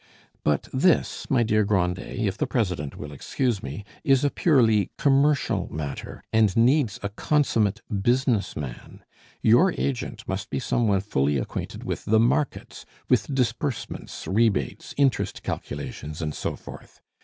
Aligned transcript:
"But 0.43 0.67
this, 0.73 1.29
my 1.29 1.43
dear 1.43 1.63
Grandet, 1.63 2.17
if 2.17 2.35
the 2.35 2.47
president 2.47 2.97
will 2.97 3.11
excuse 3.11 3.61
me, 3.61 3.85
is 4.03 4.23
a 4.23 4.31
purely 4.31 4.89
commercial 4.97 5.71
matter, 5.71 6.23
and 6.33 6.57
needs 6.57 6.99
a 7.03 7.09
consummate 7.09 7.81
business 8.01 8.55
man. 8.55 9.05
Your 9.43 9.73
agent 9.73 10.27
must 10.27 10.49
be 10.49 10.57
some 10.57 10.87
one 10.87 11.01
fully 11.01 11.37
acquainted 11.37 11.83
with 11.83 12.05
the 12.05 12.19
markets, 12.19 12.83
with 13.11 13.31
disbursements, 13.35 14.25
rebates, 14.25 14.95
interest 14.97 15.43
calculations, 15.43 16.19
and 16.19 16.33
so 16.33 16.55
forth. 16.55 16.99